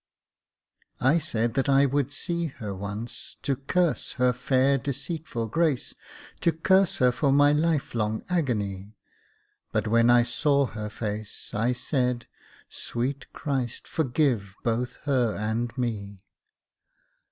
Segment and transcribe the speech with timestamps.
[0.99, 5.93] I said that I would see Her once, to curse her fair, deceitful grace,
[6.39, 8.97] To curse her for my life long agony;
[9.71, 12.25] But when I saw her face, I said,
[12.67, 16.25] "Sweet Christ, forgive both her and me."